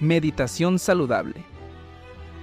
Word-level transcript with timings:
Meditación 0.00 0.78
Saludable. 0.78 1.44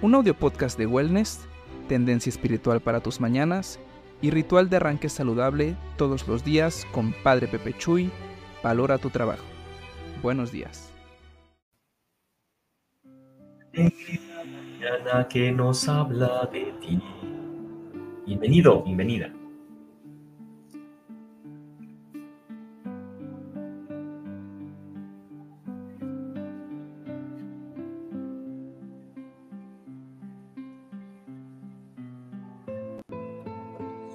Un 0.03 0.13
audio 0.13 0.35
podcast 0.35 0.77
de 0.77 0.85
wellness, 0.85 1.47
tendencia 1.87 2.29
espiritual 2.29 2.81
para 2.81 2.99
tus 2.99 3.19
mañanas 3.19 3.79
y 4.21 4.29
ritual 4.29 4.69
de 4.69 4.75
arranque 4.75 5.09
saludable 5.09 5.75
todos 5.97 6.27
los 6.27 6.43
días 6.43 6.85
con 6.91 7.15
Padre 7.23 7.47
Pepe 7.47 7.73
Chuy. 7.75 8.11
Valora 8.61 8.99
tu 8.99 9.09
trabajo. 9.09 9.43
Buenos 10.21 10.51
días. 10.51 10.93
mañana 13.73 15.27
que 15.27 15.51
nos 15.51 15.89
habla 15.89 16.47
de 16.53 16.71
ti. 16.79 17.01
Bienvenido, 18.27 18.83
bienvenida. 18.83 19.33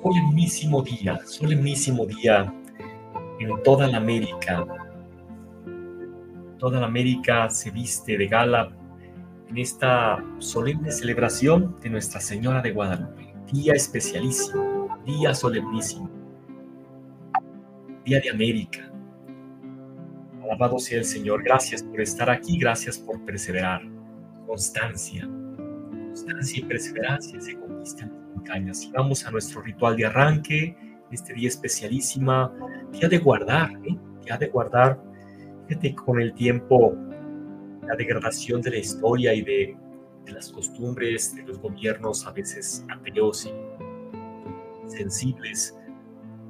Solemnísimo 0.02 0.83
día, 0.83 1.20
solemnísimo 1.24 2.06
día 2.06 2.52
en 3.38 3.62
toda 3.62 3.87
la 3.87 3.98
América. 3.98 4.66
Toda 6.59 6.80
la 6.80 6.87
América 6.87 7.48
se 7.51 7.70
viste 7.70 8.16
de 8.16 8.27
gala 8.27 8.73
en 9.48 9.59
esta 9.59 10.25
solemne 10.38 10.91
celebración 10.91 11.77
de 11.80 11.91
Nuestra 11.91 12.20
Señora 12.20 12.61
de 12.62 12.73
Guadalupe. 12.73 13.33
Día 13.52 13.75
especialísimo, 13.75 14.98
día 15.05 15.34
solemnísimo, 15.34 16.11
día 18.05 18.20
de 18.20 18.30
América. 18.30 18.91
Alabado 20.42 20.78
sea 20.78 20.98
el 20.98 21.05
Señor, 21.05 21.42
gracias 21.45 21.83
por 21.83 22.00
estar 22.00 22.28
aquí, 22.28 22.59
gracias 22.59 22.98
por 22.98 23.25
perseverar. 23.25 23.83
Constancia, 24.47 25.28
constancia 26.08 26.61
y 26.61 26.64
perseverancia 26.64 27.41
se 27.41 27.58
conquistan 27.58 28.22
montañas. 28.43 28.91
Vamos 28.93 29.25
a 29.27 29.31
nuestro 29.31 29.62
ritual 29.62 29.97
de 29.97 30.07
arranque, 30.07 30.77
este 31.11 31.35
día 31.35 31.48
especialísima, 31.48 32.53
día 32.93 33.09
de 33.09 33.19
guardar, 33.19 33.71
¿eh? 33.85 33.97
día 34.25 34.37
de 34.37 34.48
guardar. 34.48 35.01
Fíjate 35.69 35.95
con 35.95 36.21
el 36.21 36.35
tiempo, 36.35 36.95
la 37.87 37.95
degradación 37.97 38.61
de 38.61 38.70
la 38.70 38.77
historia 38.79 39.35
y 39.35 39.43
de, 39.43 39.77
de 40.25 40.33
las 40.33 40.51
costumbres 40.51 41.35
de 41.37 41.43
los 41.43 41.59
gobiernos, 41.59 42.27
a 42.27 42.33
veces 42.33 42.85
ateos 42.91 43.47
y 43.47 44.91
sensibles. 44.91 45.77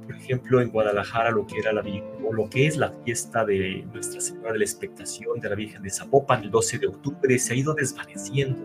Por 0.05 0.15
ejemplo, 0.15 0.61
en 0.61 0.69
Guadalajara, 0.69 1.31
lo 1.31 1.45
que 1.47 1.59
era 1.59 1.71
la 1.71 1.83
o 2.25 2.33
lo 2.33 2.49
que 2.49 2.67
es 2.67 2.75
la 2.77 2.91
fiesta 3.05 3.45
de 3.45 3.85
Nuestra 3.93 4.19
Señora 4.19 4.51
de 4.53 4.59
la 4.59 4.65
Expectación 4.65 5.39
de 5.39 5.49
la 5.49 5.55
Virgen 5.55 5.81
de 5.81 5.89
Zapopan, 5.89 6.43
el 6.43 6.51
12 6.51 6.79
de 6.79 6.87
octubre, 6.87 7.39
se 7.39 7.53
ha 7.53 7.55
ido 7.55 7.73
desvaneciendo. 7.73 8.59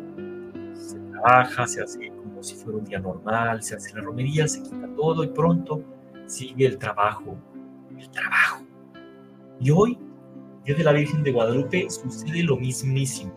Se 0.75 0.99
trabaja, 1.11 1.67
se 1.67 1.83
hace 1.83 2.08
si 2.41 2.55
fuera 2.55 2.79
un 2.79 2.85
día 2.85 2.99
normal, 2.99 3.63
se 3.63 3.77
hace 3.77 3.95
la 3.95 4.03
romería, 4.03 4.47
se 4.49 4.63
quita 4.63 4.89
todo 4.97 5.25
y 5.25 5.29
pronto 5.29 5.83
sigue 6.27 6.67
el 6.67 6.79
trabajo, 6.79 7.37
el 7.97 8.09
trabajo. 8.11 8.65
Y 9.61 9.71
hoy, 9.71 9.99
Día 10.65 10.77
de 10.77 10.85
la 10.85 10.93
Virgen 10.93 11.23
de 11.23 11.33
Guadalupe, 11.33 11.89
sucede 11.89 12.43
lo 12.43 12.57
mismísimo. 12.57 13.33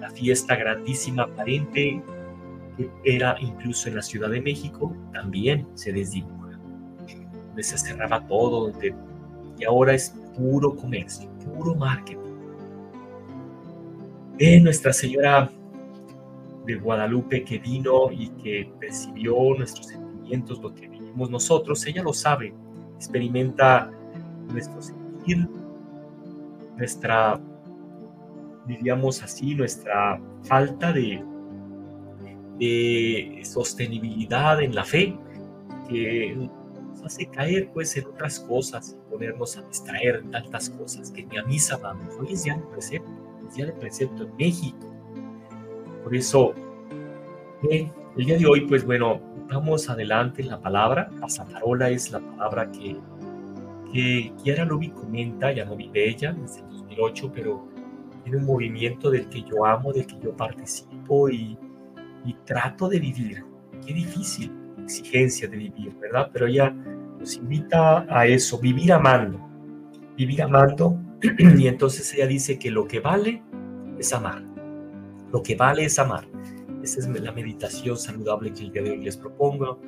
La 0.00 0.10
fiesta 0.10 0.54
grandísima, 0.54 1.24
aparente, 1.24 2.02
que 2.76 2.90
era 3.04 3.36
incluso 3.40 3.88
en 3.88 3.96
la 3.96 4.02
Ciudad 4.02 4.30
de 4.30 4.40
México, 4.40 4.94
también 5.12 5.66
se 5.74 5.92
desdibuja. 5.92 6.58
Donde 7.48 7.62
se 7.62 7.78
cerraba 7.78 8.26
todo, 8.26 8.72
y 9.58 9.64
ahora 9.64 9.94
es 9.94 10.14
puro 10.36 10.76
comercio, 10.76 11.28
puro 11.38 11.74
marketing. 11.74 12.20
De 14.38 14.60
Nuestra 14.60 14.92
Señora 14.92 15.50
de 16.66 16.74
Guadalupe 16.76 17.44
que 17.44 17.58
vino 17.58 18.10
y 18.10 18.28
que 18.42 18.70
percibió 18.80 19.34
nuestros 19.56 19.86
sentimientos, 19.86 20.60
lo 20.60 20.74
que 20.74 20.88
vivimos 20.88 21.30
nosotros, 21.30 21.86
ella 21.86 22.02
lo 22.02 22.12
sabe, 22.12 22.52
experimenta 22.96 23.90
nuestro 24.52 24.82
sentir, 24.82 25.48
nuestra, 26.76 27.40
diríamos 28.66 29.22
así, 29.22 29.54
nuestra 29.54 30.20
falta 30.42 30.92
de, 30.92 31.24
de 32.58 33.42
sostenibilidad 33.44 34.60
en 34.60 34.74
la 34.74 34.84
fe, 34.84 35.16
que 35.88 36.34
nos 36.34 37.04
hace 37.04 37.26
caer 37.26 37.70
pues 37.72 37.96
en 37.96 38.06
otras 38.06 38.40
cosas, 38.40 38.96
ponernos 39.08 39.56
a 39.56 39.62
distraer 39.62 40.24
tantas 40.30 40.70
cosas 40.70 41.12
que 41.12 41.24
ni 41.24 41.38
a 41.38 41.44
misa 41.44 41.76
vamos. 41.76 42.12
Hoy 42.18 42.32
es 42.32 42.42
día 42.42 42.56
de 42.56 42.62
precepto, 42.66 43.10
es 43.48 43.54
día 43.54 43.66
de 43.66 43.72
precepto 43.72 44.24
en 44.24 44.36
México 44.36 44.95
por 46.06 46.14
eso, 46.14 46.54
el 47.68 47.90
día 48.14 48.38
de 48.38 48.46
hoy, 48.46 48.60
pues 48.60 48.84
bueno, 48.84 49.20
vamos 49.48 49.90
adelante 49.90 50.40
en 50.40 50.46
la 50.46 50.60
palabra. 50.60 51.10
La 51.20 51.28
Satarola 51.28 51.90
es 51.90 52.12
la 52.12 52.20
palabra 52.20 52.70
que, 52.70 52.96
que 53.92 54.32
Kiara 54.40 54.64
Lubi 54.64 54.90
comenta, 54.90 55.50
ya 55.50 55.64
no 55.64 55.74
vive 55.74 56.08
ella 56.08 56.32
desde 56.32 56.60
el 56.60 56.68
2008, 56.68 57.32
pero 57.34 57.66
tiene 58.22 58.38
un 58.38 58.46
movimiento 58.46 59.10
del 59.10 59.28
que 59.28 59.42
yo 59.42 59.66
amo, 59.66 59.92
del 59.92 60.06
que 60.06 60.16
yo 60.20 60.36
participo 60.36 61.28
y, 61.28 61.58
y 62.24 62.34
trato 62.44 62.88
de 62.88 63.00
vivir. 63.00 63.44
Qué 63.84 63.92
difícil, 63.92 64.52
exigencia 64.84 65.48
de 65.48 65.56
vivir, 65.56 65.92
¿verdad? 65.98 66.30
Pero 66.32 66.46
ella 66.46 66.70
nos 67.18 67.34
invita 67.34 68.06
a 68.08 68.28
eso, 68.28 68.60
vivir 68.60 68.92
amando, 68.92 69.40
vivir 70.16 70.40
amando. 70.40 71.00
y 71.58 71.66
entonces 71.66 72.14
ella 72.14 72.28
dice 72.28 72.60
que 72.60 72.70
lo 72.70 72.86
que 72.86 73.00
vale 73.00 73.42
es 73.98 74.12
amar 74.12 74.55
lo 75.32 75.42
que 75.42 75.56
vale 75.56 75.84
es 75.84 75.98
amar. 75.98 76.26
Esa 76.82 77.00
es 77.00 77.08
la 77.08 77.32
meditación 77.32 77.96
saludable 77.96 78.52
que 78.52 78.64
el 78.64 78.72
día 78.72 78.82
de 78.82 78.90
hoy 78.92 79.04
les 79.04 79.16
propongo. 79.16 79.80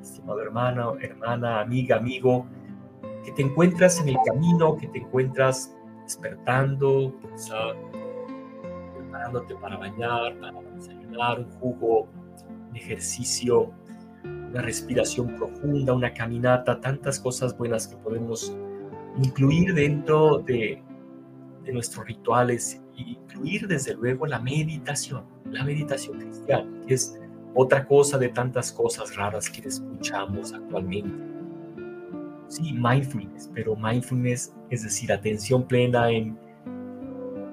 Estimado 0.00 0.40
hermano, 0.40 0.96
hermana, 1.00 1.60
amiga, 1.60 1.96
amigo, 1.96 2.46
que 3.24 3.32
te 3.32 3.42
encuentras 3.42 4.00
en 4.00 4.08
el 4.08 4.16
camino, 4.24 4.76
que 4.76 4.86
te 4.88 4.98
encuentras 4.98 5.76
despertando, 6.04 7.12
preparándote 8.96 9.54
para 9.56 9.76
bañar, 9.76 10.38
para 10.38 10.62
desayunar, 10.76 11.40
un 11.40 11.50
jugo, 11.52 12.08
un 12.70 12.76
ejercicio, 12.76 13.72
una 14.24 14.62
respiración 14.62 15.34
profunda, 15.36 15.92
una 15.92 16.14
caminata, 16.14 16.80
tantas 16.80 17.18
cosas 17.18 17.56
buenas 17.58 17.88
que 17.88 17.96
podemos 17.96 18.56
incluir 19.22 19.74
dentro 19.74 20.38
de, 20.38 20.82
de 21.64 21.72
nuestros 21.72 22.06
rituales 22.06 22.80
incluir 22.96 23.66
desde 23.66 23.94
luego 23.94 24.26
la 24.26 24.38
meditación, 24.38 25.24
la 25.50 25.64
meditación 25.64 26.18
cristiana, 26.18 26.68
que 26.86 26.94
es 26.94 27.18
otra 27.54 27.86
cosa 27.86 28.18
de 28.18 28.28
tantas 28.28 28.72
cosas 28.72 29.16
raras 29.16 29.48
que 29.48 29.66
escuchamos 29.66 30.52
actualmente. 30.52 31.26
Sí, 32.48 32.72
mindfulness, 32.72 33.50
pero 33.54 33.74
mindfulness 33.76 34.54
es 34.70 34.82
decir, 34.82 35.12
atención 35.12 35.66
plena 35.66 36.10
en, 36.10 36.38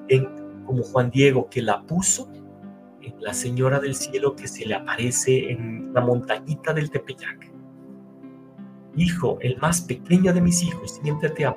en 0.10 0.28
como 0.66 0.84
Juan 0.84 1.10
Diego 1.10 1.50
que 1.50 1.62
la 1.62 1.82
puso 1.84 2.30
en 3.02 3.22
la 3.22 3.34
Señora 3.34 3.80
del 3.80 3.96
Cielo 3.96 4.36
que 4.36 4.48
se 4.48 4.66
le 4.66 4.76
aparece 4.76 5.52
en 5.52 5.94
la 5.94 6.02
montañita 6.02 6.74
del 6.74 6.90
Tepeyac. 6.90 7.52
Hijo, 8.96 9.38
el 9.42 9.58
más 9.58 9.82
pequeño 9.82 10.34
de 10.34 10.42
mis 10.42 10.62
hijos, 10.64 11.00
siéntate, 11.02 11.52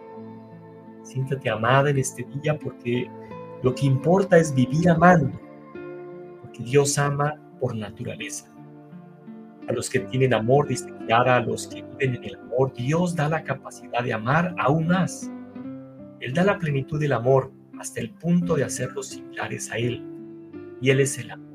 siéntate 1.03 1.51
amada 1.51 1.91
en 1.91 1.99
este 1.99 2.27
día 2.43 2.59
porque 2.59 3.09
lo 3.63 3.75
que 3.75 3.87
importa 3.87 4.39
es 4.39 4.55
vivir 4.55 4.89
amando, 4.89 5.39
porque 6.43 6.63
Dios 6.63 6.99
ama 6.99 7.35
por 7.61 7.75
naturaleza. 7.75 8.53
A 9.69 9.73
los 9.73 9.91
que 9.91 10.01
tienen 10.01 10.35
amor, 10.35 10.69
dice 10.69 10.87
a 11.11 11.41
los 11.41 11.67
que 11.67 11.83
viven 11.83 12.17
en 12.17 12.25
el 12.25 12.37
amor, 12.37 12.73
Dios 12.75 13.17
da 13.17 13.29
la 13.29 13.43
capacidad 13.43 14.05
de 14.05 14.13
amar 14.13 14.55
aún 14.59 14.87
más. 14.87 15.31
Él 16.21 16.33
da 16.35 16.45
la 16.45 16.59
plenitud 16.59 17.01
del 17.01 17.13
amor 17.13 17.53
hasta 17.79 18.01
el 18.01 18.11
punto 18.11 18.55
de 18.55 18.65
hacerlos 18.65 19.09
similares 19.09 19.71
a 19.73 19.77
Él. 19.77 20.05
Y 20.81 20.91
Él 20.91 21.01
es 21.01 21.19
el 21.19 21.31
amor. 21.31 21.47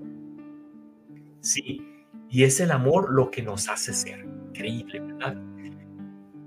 Sí, 1.39 1.81
y 2.29 2.43
es 2.43 2.59
el 2.59 2.71
amor 2.71 3.13
lo 3.13 3.31
que 3.31 3.41
nos 3.41 3.69
hace 3.69 3.93
ser. 3.93 4.25
Increíble, 4.49 4.99
¿verdad? 4.99 5.37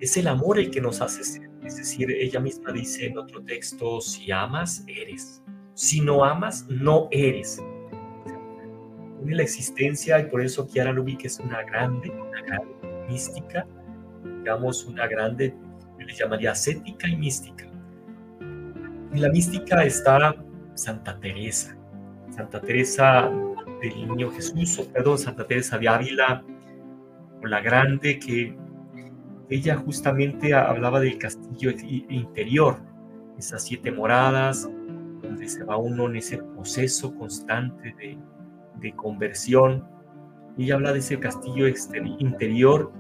Es 0.01 0.17
el 0.17 0.29
amor 0.29 0.59
el 0.59 0.71
que 0.71 0.81
nos 0.81 1.01
hace 1.01 1.25
ser. 1.25 1.51
Es 1.65 1.77
decir, 1.79 2.11
ella 2.11 2.41
misma 2.41 2.73
dice 2.73 3.07
en 3.07 3.19
otro 3.19 3.43
texto, 3.43 4.01
si 4.01 4.31
amas, 4.31 4.85
eres. 4.87 5.43
Si 5.75 6.01
no 6.01 6.25
amas, 6.25 6.67
no 6.69 7.09
eres. 7.11 7.63
Tiene 9.19 9.37
la 9.37 9.43
existencia 9.43 10.21
y 10.21 10.27
por 10.27 10.43
eso 10.43 10.67
Kiara 10.67 10.93
Lubick 10.93 11.25
es 11.25 11.41
una 11.41 11.63
grande, 11.63 12.11
una 12.11 12.43
grande 12.43 12.75
mística, 13.09 13.67
digamos 14.23 14.85
una 14.85 15.07
grande, 15.07 15.55
yo 15.99 16.07
le 16.07 16.15
llamaría 16.15 16.53
ascética 16.53 17.09
y 17.09 17.17
mística. 17.17 17.67
En 18.41 19.23
la 19.23 19.31
mística 19.31 19.83
está 19.85 20.35
Santa 20.75 21.19
Teresa, 21.21 21.77
Santa 22.31 22.61
Teresa 22.61 23.31
del 23.81 24.09
Niño 24.09 24.31
Jesús, 24.33 24.79
o 24.79 24.93
perdón, 24.93 25.19
Santa 25.19 25.47
Teresa 25.47 25.79
de 25.79 25.89
Ávila, 25.89 26.45
o 27.43 27.47
la 27.47 27.61
grande 27.61 28.19
que 28.19 28.57
ella 29.55 29.77
justamente 29.77 30.53
hablaba 30.53 30.99
del 30.99 31.17
castillo 31.17 31.71
interior, 32.09 32.79
esas 33.39 33.63
siete 33.63 33.93
moradas, 33.93 34.69
donde 35.23 35.49
se 35.49 35.63
va 35.63 35.77
uno 35.77 36.07
en 36.07 36.17
ese 36.17 36.39
proceso 36.39 37.15
constante 37.15 37.95
de, 37.97 38.19
de 38.81 38.93
conversión. 38.97 39.87
Ella 40.59 40.75
habla 40.75 40.93
de 40.93 40.99
ese 40.99 41.21
castillo 41.21 41.69
interior 42.19 42.93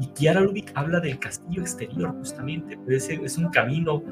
y 0.00 0.08
Kiara 0.08 0.40
Lubick 0.40 0.72
habla 0.74 0.98
del 0.98 1.20
castillo 1.20 1.62
exterior 1.62 2.12
justamente. 2.18 2.76
Puede 2.76 2.98
ser, 2.98 3.20
es 3.24 3.38
un 3.38 3.48
camino 3.50 4.02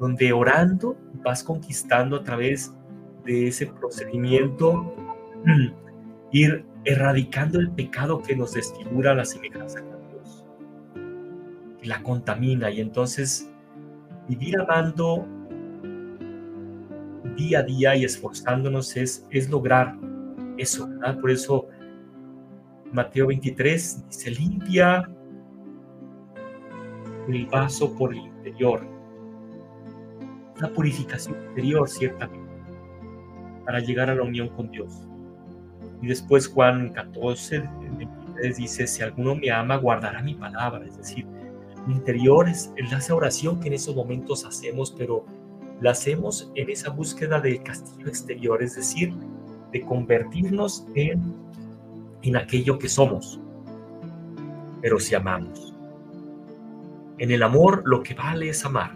donde 0.00 0.32
orando 0.32 0.96
vas 1.22 1.44
conquistando 1.44 2.16
a 2.16 2.24
través 2.24 2.74
de 3.26 3.48
ese 3.48 3.66
procedimiento 3.66 4.94
ir 6.32 6.64
erradicando 6.86 7.60
el 7.60 7.70
pecado 7.70 8.22
que 8.22 8.34
nos 8.34 8.54
desfigura 8.54 9.14
la 9.14 9.26
semejanza 9.26 9.83
la 11.84 12.02
contamina 12.02 12.70
y 12.70 12.80
entonces 12.80 13.50
vivir 14.28 14.58
amando 14.58 15.26
día 17.36 17.60
a 17.60 17.62
día 17.62 17.96
y 17.96 18.04
esforzándonos 18.04 18.96
es, 18.96 19.26
es 19.30 19.50
lograr 19.50 19.96
eso. 20.56 20.88
Por 21.20 21.30
eso 21.30 21.68
Mateo 22.92 23.26
23 23.26 24.08
dice, 24.08 24.30
limpia 24.30 25.08
el 27.28 27.46
vaso 27.46 27.94
por 27.96 28.12
el 28.12 28.20
interior. 28.20 28.86
La 30.60 30.68
purificación 30.68 31.36
interior, 31.48 31.88
ciertamente, 31.88 32.54
para 33.64 33.80
llegar 33.80 34.10
a 34.10 34.14
la 34.14 34.22
unión 34.22 34.48
con 34.50 34.70
Dios. 34.70 35.08
Y 36.00 36.06
después 36.06 36.46
Juan 36.46 36.90
14, 36.90 37.68
23 37.96 38.56
dice, 38.56 38.86
si 38.86 39.02
alguno 39.02 39.34
me 39.34 39.50
ama, 39.50 39.76
guardará 39.76 40.22
mi 40.22 40.34
palabra. 40.34 40.84
Es 40.86 40.96
decir, 40.96 41.26
interior 41.88 42.48
es, 42.48 42.72
esa 42.76 43.14
oración 43.14 43.60
que 43.60 43.68
en 43.68 43.74
esos 43.74 43.94
momentos 43.94 44.44
hacemos, 44.44 44.90
pero 44.96 45.24
la 45.80 45.90
hacemos 45.90 46.50
en 46.54 46.70
esa 46.70 46.90
búsqueda 46.90 47.40
del 47.40 47.62
castillo 47.62 48.08
exterior, 48.08 48.62
es 48.62 48.76
decir, 48.76 49.12
de 49.72 49.80
convertirnos 49.82 50.86
en, 50.94 51.34
en 52.22 52.36
aquello 52.36 52.78
que 52.78 52.88
somos, 52.88 53.40
pero 54.80 54.98
si 55.00 55.14
amamos. 55.14 55.74
En 57.18 57.30
el 57.30 57.42
amor 57.42 57.82
lo 57.84 58.02
que 58.02 58.14
vale 58.14 58.48
es 58.48 58.64
amar. 58.64 58.92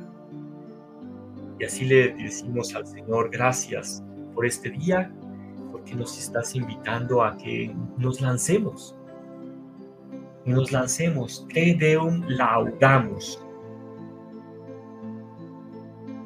Y 1.61 1.65
así 1.65 1.85
le 1.85 2.15
decimos 2.15 2.75
al 2.75 2.87
Señor, 2.87 3.31
gracias 3.31 4.03
por 4.35 4.47
este 4.47 4.71
día, 4.71 5.13
porque 5.73 5.95
nos 5.95 6.19
estás 6.19 6.55
invitando 6.55 7.23
a 7.23 7.37
que 7.37 7.75
nos 7.97 8.21
lancemos. 8.21 8.98
Nos 10.49 10.73
lancemos, 10.73 11.47
te 11.53 11.75
deum 11.75 12.23
laudamos 12.27 13.43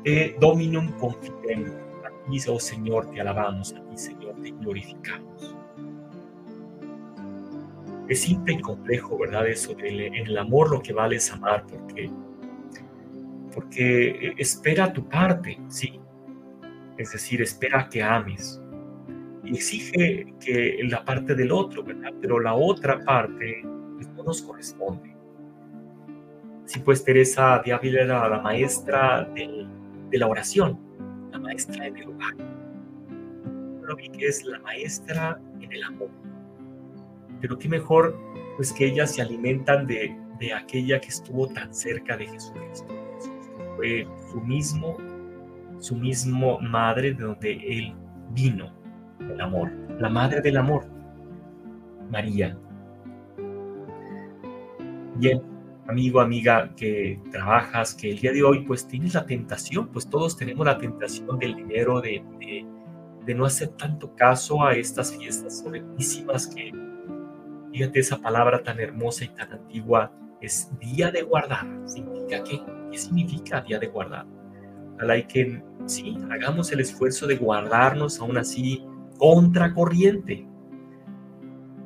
te 0.02 0.36
dominum 0.40 0.90
confidem. 0.98 1.64
A 2.04 2.30
ti, 2.30 2.38
oh 2.48 2.58
Señor, 2.58 3.10
te 3.10 3.20
alabamos, 3.20 3.72
a 3.72 3.82
ti, 3.88 3.96
Señor, 3.96 4.34
te 4.42 4.50
glorificamos. 4.50 5.56
Es 8.08 8.22
simple 8.22 8.54
y 8.54 8.60
complejo, 8.60 9.16
¿verdad? 9.18 9.46
Eso 9.46 9.76
en 9.78 10.14
el 10.14 10.36
amor 10.36 10.70
lo 10.70 10.82
que 10.82 10.92
vale 10.92 11.16
es 11.16 11.32
amar, 11.32 11.64
porque, 11.66 12.10
porque 13.54 14.34
espera 14.36 14.92
tu 14.92 15.08
parte, 15.08 15.58
sí. 15.68 16.00
Es 16.98 17.12
decir, 17.12 17.40
espera 17.40 17.88
que 17.88 18.02
ames. 18.02 18.60
Y 19.44 19.56
exige 19.56 20.34
que 20.40 20.78
la 20.84 21.04
parte 21.04 21.34
del 21.34 21.52
otro, 21.52 21.82
¿verdad? 21.82 22.12
Pero 22.20 22.38
la 22.38 22.54
otra 22.54 23.02
parte 23.04 23.62
no 24.22 24.28
nos 24.28 24.42
corresponde. 24.42 25.14
Sí, 26.64 26.80
pues 26.80 27.04
Teresa 27.04 27.60
de 27.64 27.72
Ávila 27.72 28.02
era 28.02 28.28
la 28.28 28.40
maestra 28.40 29.28
de 29.34 30.18
la 30.18 30.26
oración, 30.26 30.78
la 31.32 31.38
maestra 31.38 31.86
en 31.86 31.96
el 31.96 32.08
hogar. 32.08 32.34
Pero 33.80 33.96
vi 33.96 34.08
que 34.10 34.26
es 34.26 34.44
la 34.44 34.60
maestra 34.60 35.40
en 35.60 35.72
el 35.72 35.82
amor. 35.82 36.08
Pero 37.40 37.58
qué 37.58 37.68
mejor, 37.68 38.16
pues 38.56 38.72
que 38.72 38.86
ellas 38.86 39.12
se 39.14 39.22
alimentan 39.22 39.86
de, 39.86 40.16
de 40.38 40.54
aquella 40.54 41.00
que 41.00 41.08
estuvo 41.08 41.48
tan 41.48 41.74
cerca 41.74 42.16
de 42.16 42.28
Jesucristo. 42.28 42.94
Fue 43.76 44.06
su 44.30 44.40
mismo, 44.40 44.96
su 45.80 45.96
mismo 45.96 46.60
madre 46.60 47.12
de 47.12 47.24
donde 47.24 47.52
él 47.52 47.94
vino, 48.30 48.72
el 49.18 49.40
amor, 49.40 49.72
la 49.98 50.08
madre 50.08 50.40
del 50.40 50.56
amor, 50.56 50.86
María. 52.10 52.56
Bien, 55.16 55.42
amigo, 55.86 56.20
amiga 56.20 56.74
que 56.74 57.20
trabajas, 57.30 57.94
que 57.94 58.10
el 58.10 58.18
día 58.18 58.32
de 58.32 58.42
hoy 58.42 58.64
pues 58.64 58.86
tienes 58.86 59.12
la 59.14 59.26
tentación, 59.26 59.88
pues 59.88 60.08
todos 60.08 60.36
tenemos 60.36 60.64
la 60.64 60.78
tentación 60.78 61.38
del 61.38 61.54
dinero, 61.54 62.00
de, 62.00 62.24
de, 63.26 63.34
no 63.34 63.44
hacer 63.44 63.68
tanto 63.68 64.14
caso 64.16 64.64
a 64.64 64.74
estas 64.74 65.14
fiestas 65.16 65.60
solemnísimas 65.60 66.46
que, 66.46 66.72
fíjate 67.72 68.00
esa 68.00 68.18
palabra 68.18 68.62
tan 68.62 68.80
hermosa 68.80 69.24
y 69.24 69.28
tan 69.28 69.52
antigua, 69.52 70.12
es 70.40 70.70
día 70.80 71.10
de 71.10 71.22
guardar. 71.22 71.66
¿Significa 71.84 72.42
qué? 72.42 72.60
¿Qué 72.90 72.98
significa 72.98 73.60
día 73.60 73.78
de 73.78 73.86
guardar? 73.86 74.26
Ojalá 74.96 75.26
que 75.26 75.62
sí, 75.86 76.16
hagamos 76.30 76.72
el 76.72 76.80
esfuerzo 76.80 77.26
de 77.26 77.36
guardarnos 77.36 78.18
aún 78.18 78.38
así 78.38 78.82
contracorriente, 79.18 80.46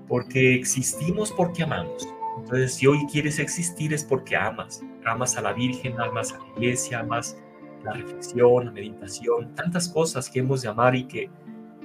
porque 0.06 0.54
existimos 0.54 1.32
porque 1.32 1.64
amamos 1.64 2.08
entonces, 2.36 2.74
si 2.74 2.86
hoy 2.86 3.06
quieres 3.10 3.38
existir 3.38 3.92
es 3.92 4.04
porque 4.04 4.36
amas, 4.36 4.82
amas 5.04 5.36
a 5.36 5.42
la 5.42 5.52
Virgen, 5.52 5.98
amas 6.00 6.32
a 6.32 6.38
la 6.38 6.46
iglesia, 6.56 7.00
amas 7.00 7.36
la 7.84 7.92
reflexión, 7.92 8.66
la 8.66 8.72
meditación, 8.72 9.54
tantas 9.54 9.88
cosas 9.88 10.28
que 10.28 10.40
hemos 10.40 10.62
de 10.62 10.68
amar 10.68 10.94
y 10.94 11.04
que 11.04 11.30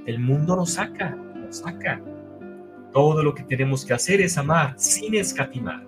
el 0.06 0.20
mundo 0.20 0.56
nos 0.56 0.74
saca, 0.74 1.12
nos 1.12 1.58
saca. 1.58 2.02
Todo 2.92 3.24
lo 3.24 3.34
que 3.34 3.44
tenemos 3.44 3.86
que 3.86 3.94
hacer 3.94 4.20
es 4.20 4.38
amar 4.38 4.74
sin 4.78 5.16
escatimar. 5.16 5.88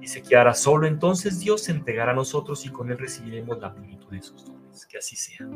Dice 0.00 0.22
que 0.22 0.36
hará 0.36 0.54
solo 0.54 0.86
entonces 0.86 1.40
Dios 1.40 1.64
se 1.64 1.72
entregará 1.72 2.12
a 2.12 2.14
nosotros 2.14 2.64
y 2.66 2.70
con 2.70 2.90
Él 2.90 2.98
recibiremos 2.98 3.58
la 3.60 3.72
plenitud 3.72 4.10
de 4.10 4.22
sus 4.22 4.44
dones. 4.44 4.86
Que 4.86 4.98
así 4.98 5.16
sea. 5.16 5.48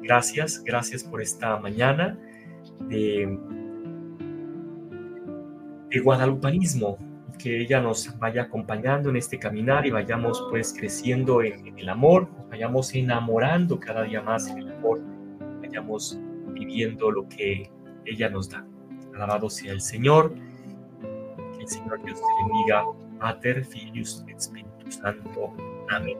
Gracias, 0.00 0.62
gracias 0.64 1.04
por 1.04 1.20
esta 1.20 1.58
mañana 1.58 2.18
de, 2.88 3.38
de 5.90 6.00
guadalupanismo, 6.00 6.98
que 7.38 7.60
ella 7.60 7.80
nos 7.80 8.18
vaya 8.18 8.42
acompañando 8.42 9.10
en 9.10 9.16
este 9.16 9.38
caminar 9.38 9.86
y 9.86 9.90
vayamos 9.90 10.44
pues 10.50 10.74
creciendo 10.76 11.42
en, 11.42 11.78
el 11.78 11.88
amor, 11.88 12.28
vayamos 12.50 12.94
enamorando 12.94 13.78
cada 13.80 14.02
día 14.04 14.22
más 14.22 14.48
en 14.48 14.58
el 14.58 14.72
amor, 14.72 15.00
vayamos 15.60 16.18
viviendo 16.52 17.10
lo 17.10 17.28
que 17.28 17.70
ella 18.04 18.28
nos 18.28 18.50
da. 18.50 18.64
Alabado 19.14 19.50
sea 19.50 19.72
el 19.72 19.80
Señor, 19.80 20.34
que 21.54 21.62
el 21.62 21.68
Señor 21.68 22.02
Dios 22.04 22.18
te 22.20 22.44
bendiga, 22.44 22.84
Pater, 23.18 23.64
Filius, 23.64 24.24
Espíritu 24.28 24.90
Santo. 24.90 25.54
Amén. 25.90 26.18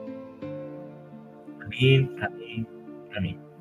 Amén, 1.65 2.15
amén, 2.21 2.67
amén. 3.15 3.52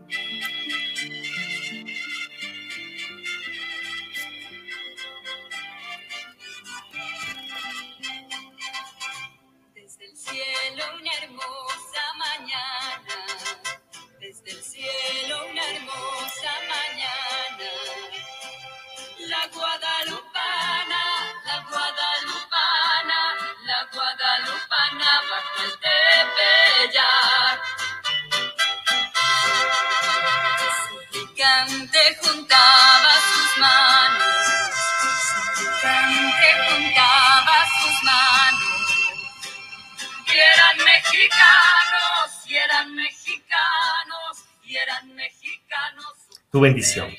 Tu 46.52 46.60
bendición. 46.60 47.10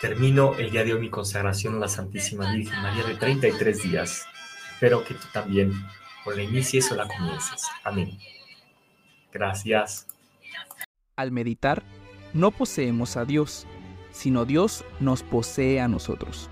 Termino 0.00 0.54
el 0.56 0.70
día 0.70 0.84
de 0.84 0.94
hoy 0.94 1.00
mi 1.00 1.10
consagración 1.10 1.76
a 1.76 1.78
la 1.80 1.88
Santísima 1.88 2.52
Virgen 2.52 2.82
María 2.82 3.04
de 3.04 3.14
33 3.14 3.82
días. 3.82 4.26
Espero 4.72 5.04
que 5.04 5.14
tú 5.14 5.26
también 5.32 5.72
o 6.24 6.30
la 6.32 6.42
inicies 6.42 6.90
o 6.92 6.96
la 6.96 7.06
comiences. 7.06 7.66
Amén. 7.82 8.18
Gracias. 9.32 10.06
Al 11.20 11.32
meditar, 11.32 11.82
no 12.32 12.50
poseemos 12.50 13.18
a 13.18 13.26
Dios, 13.26 13.66
sino 14.10 14.46
Dios 14.46 14.86
nos 15.00 15.22
posee 15.22 15.78
a 15.78 15.86
nosotros. 15.86 16.48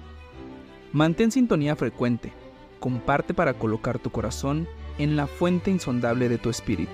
Mantén 0.92 1.30
sintonía 1.30 1.74
frecuente. 1.74 2.34
Comparte 2.78 3.32
para 3.32 3.54
colocar 3.54 3.98
tu 3.98 4.10
corazón 4.10 4.68
en 4.98 5.16
la 5.16 5.26
fuente 5.26 5.70
insondable 5.70 6.28
de 6.28 6.36
tu 6.36 6.50
espíritu 6.50 6.92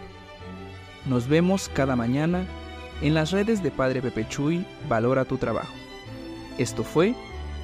Nos 1.07 1.27
vemos 1.27 1.69
cada 1.69 1.97
mañana 1.97 2.47
en 3.03 3.13
las 3.13 3.33
redes 3.33 3.61
de 3.61 3.73
Padre 3.73 4.01
Pepe 4.01 4.29
Chuy, 4.29 4.65
Valora 4.89 5.25
tu 5.25 5.37
Trabajo. 5.37 5.75
Esto 6.59 6.85
fue 6.85 7.17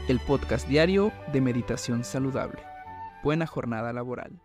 el 0.08 0.18
podcast 0.18 0.66
diario 0.66 1.12
de 1.32 1.40
Meditación 1.40 2.02
Saludable. 2.02 2.58
Buena 3.22 3.46
jornada 3.46 3.92
laboral. 3.92 4.40